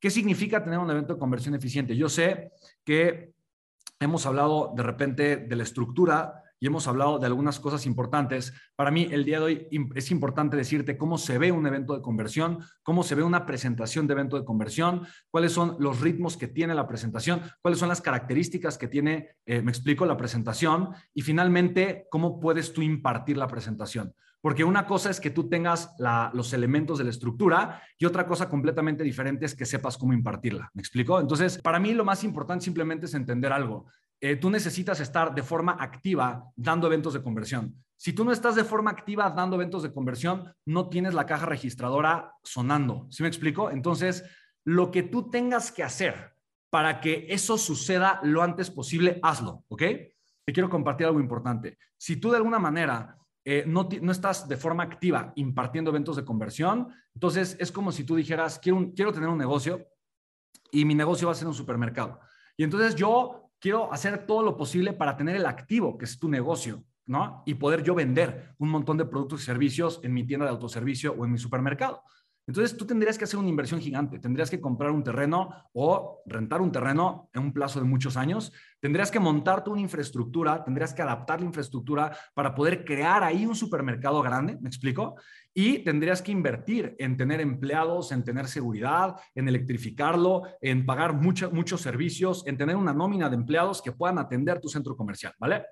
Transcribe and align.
¿Qué 0.00 0.10
significa 0.10 0.64
tener 0.64 0.78
un 0.78 0.90
evento 0.90 1.12
de 1.12 1.20
conversión 1.20 1.54
eficiente? 1.54 1.94
Yo 1.94 2.08
sé 2.08 2.52
que 2.84 3.34
hemos 4.00 4.24
hablado 4.24 4.72
de 4.74 4.82
repente 4.82 5.36
de 5.36 5.56
la 5.56 5.62
estructura 5.62 6.42
y 6.58 6.66
hemos 6.66 6.88
hablado 6.88 7.18
de 7.18 7.26
algunas 7.26 7.60
cosas 7.60 7.84
importantes. 7.84 8.52
Para 8.76 8.90
mí, 8.90 9.08
el 9.10 9.24
día 9.24 9.38
de 9.38 9.44
hoy 9.44 9.88
es 9.94 10.10
importante 10.10 10.56
decirte 10.56 10.96
cómo 10.96 11.18
se 11.18 11.36
ve 11.36 11.52
un 11.52 11.66
evento 11.66 11.94
de 11.94 12.02
conversión, 12.02 12.60
cómo 12.82 13.02
se 13.02 13.14
ve 13.14 13.22
una 13.22 13.44
presentación 13.44 14.06
de 14.06 14.12
evento 14.12 14.38
de 14.38 14.44
conversión, 14.44 15.06
cuáles 15.30 15.52
son 15.52 15.76
los 15.78 16.00
ritmos 16.00 16.38
que 16.38 16.48
tiene 16.48 16.74
la 16.74 16.86
presentación, 16.86 17.42
cuáles 17.60 17.78
son 17.78 17.88
las 17.88 18.00
características 18.00 18.78
que 18.78 18.88
tiene, 18.88 19.36
eh, 19.44 19.60
me 19.60 19.70
explico, 19.70 20.06
la 20.06 20.16
presentación 20.16 20.90
y 21.12 21.22
finalmente, 21.22 22.06
cómo 22.10 22.40
puedes 22.40 22.72
tú 22.72 22.80
impartir 22.82 23.36
la 23.36 23.48
presentación. 23.48 24.14
Porque 24.40 24.64
una 24.64 24.86
cosa 24.86 25.10
es 25.10 25.20
que 25.20 25.30
tú 25.30 25.48
tengas 25.48 25.94
los 26.32 26.52
elementos 26.52 26.98
de 26.98 27.04
la 27.04 27.10
estructura 27.10 27.82
y 27.98 28.06
otra 28.06 28.26
cosa 28.26 28.48
completamente 28.48 29.04
diferente 29.04 29.44
es 29.44 29.54
que 29.54 29.66
sepas 29.66 29.98
cómo 29.98 30.12
impartirla. 30.12 30.70
¿Me 30.72 30.80
explico? 30.80 31.20
Entonces, 31.20 31.58
para 31.58 31.78
mí 31.78 31.92
lo 31.92 32.04
más 32.04 32.24
importante 32.24 32.64
simplemente 32.64 33.06
es 33.06 33.14
entender 33.14 33.52
algo. 33.52 33.86
Eh, 34.20 34.36
tú 34.36 34.50
necesitas 34.50 35.00
estar 35.00 35.34
de 35.34 35.42
forma 35.42 35.76
activa 35.78 36.44
dando 36.56 36.86
eventos 36.86 37.12
de 37.12 37.22
conversión. 37.22 37.74
Si 37.96 38.14
tú 38.14 38.24
no 38.24 38.32
estás 38.32 38.54
de 38.54 38.64
forma 38.64 38.90
activa 38.90 39.30
dando 39.30 39.56
eventos 39.56 39.82
de 39.82 39.92
conversión, 39.92 40.54
no 40.64 40.88
tienes 40.88 41.12
la 41.12 41.26
caja 41.26 41.46
registradora 41.46 42.32
sonando. 42.42 43.06
¿Sí 43.10 43.22
me 43.22 43.28
explico? 43.28 43.70
Entonces, 43.70 44.24
lo 44.64 44.90
que 44.90 45.02
tú 45.02 45.30
tengas 45.30 45.70
que 45.70 45.82
hacer 45.82 46.34
para 46.70 47.00
que 47.00 47.26
eso 47.28 47.58
suceda 47.58 48.20
lo 48.22 48.42
antes 48.42 48.70
posible, 48.70 49.18
hazlo, 49.22 49.64
¿ok? 49.68 49.82
Te 50.44 50.52
quiero 50.52 50.70
compartir 50.70 51.06
algo 51.06 51.20
importante. 51.20 51.78
Si 51.98 52.16
tú 52.16 52.30
de 52.30 52.38
alguna 52.38 52.58
manera 52.58 53.18
eh, 53.44 53.64
no, 53.66 53.88
estás 54.10 54.46
de 54.48 54.56
forma 54.56 54.82
activa 54.82 55.32
impartiendo 55.36 55.90
eventos 55.90 56.16
de 56.16 56.24
conversión, 56.24 56.88
entonces 57.14 57.56
es 57.58 57.72
como 57.72 57.90
si 57.92 58.04
tú 58.04 58.16
dijeras, 58.16 58.58
quiero, 58.58 58.92
quiero 58.94 59.12
tener 59.12 59.28
un 59.28 59.38
negocio 59.38 59.86
y 60.70 60.84
mi 60.84 60.94
negocio 60.94 61.26
va 61.26 61.32
a 61.32 61.36
ser 61.36 61.48
un 61.48 61.54
supermercado. 61.54 62.20
Y 62.56 62.64
entonces 62.64 62.94
yo 62.94 63.50
quiero 63.58 63.92
hacer 63.92 64.26
todo 64.26 64.42
lo 64.42 64.56
posible 64.56 64.92
para 64.92 65.16
tener 65.16 65.36
el 65.36 65.46
activo, 65.46 65.96
que 65.96 66.04
es 66.04 66.18
tu 66.18 66.28
negocio, 66.28 66.84
¿no? 67.06 67.42
Y 67.46 67.54
poder 67.54 67.82
yo 67.82 67.94
vender 67.94 68.54
un 68.58 68.68
montón 68.68 68.96
de 68.96 69.04
productos 69.04 69.42
y 69.42 69.44
servicios 69.44 70.00
en 70.02 70.12
mi 70.12 70.26
tienda 70.26 70.46
de 70.46 70.52
autoservicio 70.52 71.12
o 71.12 71.24
en 71.24 71.32
mi 71.32 71.38
supermercado. 71.38 72.02
Entonces 72.50 72.76
tú 72.76 72.84
tendrías 72.84 73.16
que 73.16 73.22
hacer 73.22 73.38
una 73.38 73.48
inversión 73.48 73.80
gigante, 73.80 74.18
tendrías 74.18 74.50
que 74.50 74.60
comprar 74.60 74.90
un 74.90 75.04
terreno 75.04 75.50
o 75.72 76.20
rentar 76.26 76.60
un 76.60 76.72
terreno 76.72 77.30
en 77.32 77.42
un 77.42 77.52
plazo 77.52 77.78
de 77.78 77.86
muchos 77.86 78.16
años, 78.16 78.52
tendrías 78.80 79.12
que 79.12 79.20
montarte 79.20 79.70
una 79.70 79.80
infraestructura, 79.80 80.64
tendrías 80.64 80.92
que 80.92 81.00
adaptar 81.00 81.38
la 81.38 81.46
infraestructura 81.46 82.10
para 82.34 82.52
poder 82.52 82.84
crear 82.84 83.22
ahí 83.22 83.46
un 83.46 83.54
supermercado 83.54 84.20
grande, 84.20 84.58
¿me 84.60 84.68
explico? 84.68 85.14
Y 85.54 85.84
tendrías 85.84 86.22
que 86.22 86.32
invertir 86.32 86.96
en 86.98 87.16
tener 87.16 87.40
empleados, 87.40 88.10
en 88.10 88.24
tener 88.24 88.48
seguridad, 88.48 89.14
en 89.36 89.46
electrificarlo, 89.46 90.42
en 90.60 90.84
pagar 90.84 91.12
muchos 91.12 91.80
servicios, 91.80 92.44
en 92.48 92.58
tener 92.58 92.74
una 92.74 92.92
nómina 92.92 93.28
de 93.28 93.36
empleados 93.36 93.80
que 93.80 93.92
puedan 93.92 94.18
atender 94.18 94.58
tu 94.58 94.68
centro 94.68 94.96
comercial, 94.96 95.32
¿vale? 95.38 95.66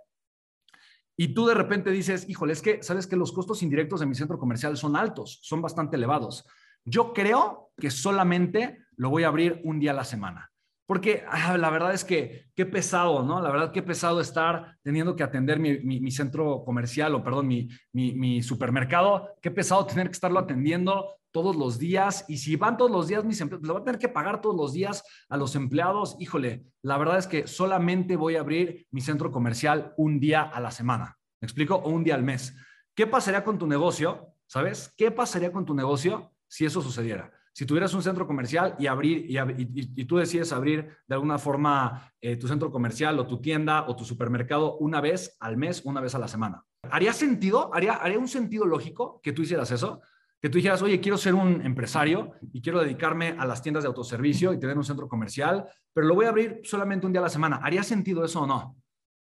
Y 1.17 1.35
tú 1.35 1.45
de 1.45 1.55
repente 1.55 1.91
dices, 1.91 2.29
híjole, 2.29 2.53
es 2.53 2.63
que, 2.63 2.81
¿sabes 2.85 3.09
que 3.09 3.17
los 3.17 3.33
costos 3.33 3.65
indirectos 3.65 3.99
de 3.99 4.07
mi 4.07 4.15
centro 4.15 4.39
comercial 4.39 4.77
son 4.77 4.95
altos, 4.95 5.41
son 5.43 5.61
bastante 5.61 5.97
elevados? 5.97 6.47
Yo 6.89 7.13
creo 7.13 7.71
que 7.77 7.91
solamente 7.91 8.79
lo 8.97 9.11
voy 9.11 9.25
a 9.25 9.29
abrir 9.29 9.61
un 9.65 9.79
día 9.79 9.93
a 9.93 9.95
la 9.95 10.05
semana. 10.05 10.51
Porque 10.87 11.23
ah, 11.29 11.59
la 11.59 11.69
verdad 11.69 11.93
es 11.93 12.03
que 12.03 12.47
qué 12.55 12.65
pesado, 12.65 13.23
¿no? 13.23 13.43
La 13.43 13.51
verdad 13.51 13.73
qué 13.73 13.83
pesado 13.83 14.23
estar 14.23 14.79
teniendo 14.83 15.15
que 15.17 15.23
atender 15.23 15.59
mi, 15.61 16.11
centro 16.11 16.65
comercial 16.65 17.15
o, 17.15 17.23
perdón, 17.23 17.47
mi, 17.47 17.69
mi, 17.93 18.43
supermercado. 18.43 19.29
Qué 19.43 19.51
pesado 19.51 19.85
tener 19.85 20.07
que 20.07 20.15
estarlo 20.15 20.39
atendiendo 20.39 21.19
todos 21.31 21.55
los 21.57 21.79
días. 21.79 22.25
Y 22.27 22.39
si 22.39 22.57
van 22.57 22.79
todos 22.79 22.91
los 22.91 23.07
días 23.07 23.23
mis 23.23 23.39
empleados, 23.43 23.67
lo 23.67 23.75
voy 23.75 23.83
a 23.83 23.85
tener 23.85 24.01
que 24.01 24.09
pagar 24.09 24.41
todos 24.41 24.57
los 24.57 24.73
días 24.73 25.05
a 25.29 25.37
los 25.37 25.55
empleados. 25.57 26.17
Híjole, 26.21 26.65
la 26.81 26.97
verdad 26.97 27.19
es 27.19 27.27
que 27.27 27.47
solamente 27.47 28.17
voy 28.17 28.37
a 28.37 28.41
abrir 28.41 28.87
mi 28.91 29.03
centro 29.03 29.31
comercial 29.31 29.93
un 29.99 30.19
día 30.19 30.41
a 30.41 30.59
la 30.59 30.71
semana. 30.71 31.19
¿Me 31.43 31.47
explico? 31.47 31.75
O 31.75 31.91
un 31.91 32.03
día 32.03 32.15
al 32.15 32.23
mes. 32.23 32.57
¿Qué 32.95 33.07
pasaría 33.07 33.45
con 33.45 33.59
tu 33.59 33.67
negocio? 33.67 34.33
¿Sabes? 34.47 34.95
¿Qué 34.97 35.11
pasaría 35.11 35.53
con 35.53 35.67
tu 35.67 35.75
negocio 35.75 36.33
si 36.49 36.65
eso 36.65 36.83
sucediera. 36.83 37.31
Si 37.53 37.67
tuvieras 37.67 37.93
un 37.93 38.03
centro 38.03 38.27
comercial 38.27 38.77
y 38.79 38.87
abrir 38.87 39.27
y, 39.29 40.05
tú 40.05 40.17
decides 40.17 40.53
abrir 40.53 40.97
de 41.09 41.15
alguna 41.15 41.39
forma 41.39 42.13
eh, 42.21 42.37
tu 42.37 42.47
centro 42.47 42.71
comercial 42.71 43.19
o 43.19 43.27
tu 43.27 43.41
tienda 43.41 43.85
o 43.89 43.97
tu 43.97 44.05
supermercado 44.05 44.77
una 44.79 45.01
vez 45.01 45.37
al 45.41 45.57
mes, 45.57 45.83
una 45.85 46.01
vez 46.01 46.15
a 46.15 46.21
la 46.21 46.29
semana, 46.29 46.65
¿haría 46.89 47.13
sentido? 47.13 47.75
¿Haría, 47.75 47.95
haría 47.95 48.19
un 48.19 48.29
sentido 48.29 48.65
lógico 48.65 49.21
que 49.23 49.33
tú 49.33 49.43
hicieras 49.43 49.73
eso? 49.73 50.01
Que 50.41 50.49
tú 50.49 50.59
dijeras, 50.59 50.83
oye, 50.83 51.01
quiero 51.01 51.19
ser 51.19 51.35
un 51.35 51.61
empresario 51.67 52.35
y 52.53 52.63
quiero 52.63 52.79
dedicarme 52.79 53.35
a 53.37 53.45
las 53.45 53.61
tiendas 53.61 53.83
de 53.83 53.89
autoservicio 53.89 54.53
y 54.53 54.61
tener 54.61 54.77
un 54.77 54.85
centro 54.85 55.09
comercial, 55.09 55.67
pero 55.93 56.07
lo 56.07 56.15
voy 56.15 56.27
a 56.27 56.29
abrir 56.29 56.61
solamente 56.63 57.07
un 57.07 57.13
día 57.13 57.21
a 57.21 57.25
la 57.25 57.29
semana. 57.29 57.57
¿Haría 57.61 57.83
sentido 57.83 58.25
eso 58.25 58.43
o 58.43 58.47
no? 58.47 58.77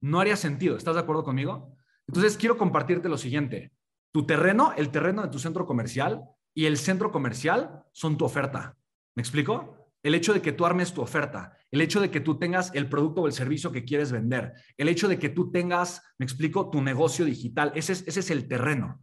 No 0.01 0.19
haría 0.19 0.35
sentido. 0.35 0.77
¿Estás 0.77 0.93
de 0.93 1.01
acuerdo 1.01 1.23
conmigo? 1.23 1.75
Entonces, 2.07 2.37
quiero 2.37 2.55
compartirte 2.55 3.09
lo 3.09 3.17
siguiente. 3.17 3.71
Tu 4.11 4.27
terreno, 4.27 4.73
el 4.77 4.91
terreno 4.91 5.23
de 5.23 5.29
tu 5.29 5.39
centro 5.39 5.65
comercial, 5.65 6.21
y 6.53 6.65
el 6.65 6.77
centro 6.77 7.11
comercial 7.11 7.83
son 7.91 8.17
tu 8.17 8.25
oferta. 8.25 8.75
¿Me 9.15 9.21
explico? 9.21 9.77
El 10.03 10.15
hecho 10.15 10.33
de 10.33 10.41
que 10.41 10.51
tú 10.51 10.65
armes 10.65 10.93
tu 10.93 11.01
oferta, 11.01 11.55
el 11.69 11.81
hecho 11.81 12.01
de 12.01 12.09
que 12.09 12.19
tú 12.19 12.39
tengas 12.39 12.73
el 12.73 12.89
producto 12.89 13.21
o 13.21 13.27
el 13.27 13.33
servicio 13.33 13.71
que 13.71 13.85
quieres 13.85 14.11
vender, 14.11 14.53
el 14.77 14.89
hecho 14.89 15.07
de 15.07 15.19
que 15.19 15.29
tú 15.29 15.51
tengas, 15.51 16.01
me 16.17 16.25
explico, 16.25 16.69
tu 16.69 16.81
negocio 16.81 17.23
digital, 17.23 17.71
ese 17.75 17.93
es, 17.93 18.07
ese 18.07 18.21
es 18.21 18.31
el 18.31 18.47
terreno. 18.47 19.01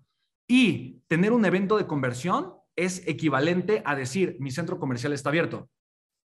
Y 0.48 1.02
tener 1.06 1.32
un 1.32 1.44
evento 1.44 1.76
de 1.76 1.86
conversión 1.86 2.54
es 2.74 3.06
equivalente 3.06 3.82
a 3.84 3.94
decir, 3.94 4.36
mi 4.40 4.50
centro 4.50 4.78
comercial 4.78 5.12
está 5.12 5.28
abierto, 5.28 5.70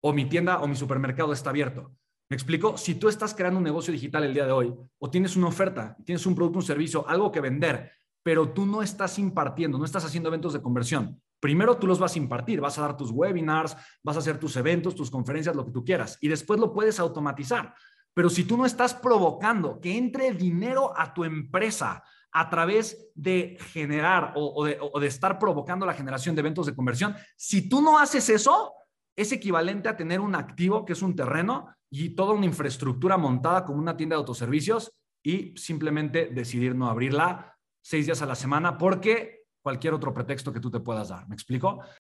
o 0.03 0.13
mi 0.13 0.27
tienda 0.27 0.61
o 0.61 0.69
mi 0.69 0.77
supermercado 0.77 1.33
está 1.33 1.51
abierto. 1.51 1.93
¿Me 2.31 2.37
explico? 2.37 2.77
Si 2.77 2.97
tú 2.97 3.09
estás 3.09 3.35
creando 3.35 3.59
un 3.59 3.65
negocio 3.65 3.93
digital 3.93 4.25
el 4.25 4.35
día 4.35 4.45
de 4.45 4.53
hoy, 4.53 4.75
o 4.99 5.11
tienes 5.11 5.35
una 5.37 5.49
oferta, 5.49 5.97
tienes 6.05 6.27
un 6.27 6.35
producto, 6.35 6.59
un 6.59 6.65
servicio, 6.65 7.09
algo 7.09 7.33
que 7.33 7.41
vender, 7.41 7.91
pero 8.23 8.51
tú 8.51 8.67
no 8.67 8.83
estás 8.83 9.19
impartiendo, 9.19 9.79
no 9.79 9.85
estás 9.85 10.05
haciendo 10.05 10.29
eventos 10.29 10.53
de 10.53 10.63
conversión. 10.63 11.21
Primero 11.41 11.77
tú 11.77 11.87
los 11.87 11.99
vas 11.99 12.15
a 12.15 12.19
impartir, 12.19 12.61
vas 12.61 12.79
a 12.79 12.83
dar 12.83 12.97
tus 12.97 13.11
webinars, 13.11 13.77
vas 14.03 14.17
a 14.17 14.19
hacer 14.19 14.39
tus 14.39 14.57
eventos, 14.57 14.95
tus 14.95 15.11
conferencias, 15.11 15.55
lo 15.55 15.65
que 15.65 15.73
tú 15.73 15.85
quieras, 15.85 16.19
y 16.21 16.29
después 16.29 16.59
lo 16.59 16.73
puedes 16.73 16.99
automatizar. 16.99 17.75
Pero 18.15 18.29
si 18.29 18.45
tú 18.45 18.57
no 18.57 18.67
estás 18.67 18.95
provocando 18.95 19.81
que 19.81 19.97
entre 19.97 20.33
dinero 20.33 20.93
a 20.99 21.15
tu 21.15 21.25
empresa 21.25 22.03
a 22.33 22.51
través 22.51 23.11
de 23.15 23.57
generar 23.73 24.33
o, 24.35 24.65
de, 24.65 24.79
de 25.01 25.07
estar 25.07 25.39
provocando 25.39 25.87
la 25.87 25.95
generación 25.95 26.35
de 26.35 26.41
eventos 26.41 26.67
de 26.67 26.75
conversión, 26.75 27.15
si 27.37 27.69
tú 27.69 27.81
no 27.81 27.99
haces 27.99 28.29
eso, 28.29 28.73
es 29.17 29.33
equivalente 29.33 29.89
a 29.89 29.97
tener 29.97 30.21
un 30.21 30.35
activo 30.35 30.85
que 30.85 30.93
es 30.93 31.03
un 31.03 31.15
terreno 31.15 31.75
y 31.91 32.11
toda 32.11 32.35
una 32.35 32.47
infraestructura 32.47 33.17
montada 33.17 33.65
como 33.65 33.79
una 33.79 33.97
tienda 33.97 34.15
de 34.15 34.21
autoservicios 34.21 34.93
y 35.23 35.55
simplemente 35.57 36.27
decidir 36.27 36.75
no 36.75 36.89
abrirla 36.89 37.58
seis 37.81 38.07
días 38.07 38.23
a 38.23 38.27
la 38.27 38.35
semana 38.35 38.79
porque 38.79 39.45
cualquier 39.61 39.95
otro 39.95 40.15
pretexto 40.15 40.53
que 40.53 40.61
tú 40.61 40.71
te 40.71 40.81
puedas 40.81 41.09
dar. 41.09 41.29
¿Me 41.29 41.35
explico? 41.35 41.81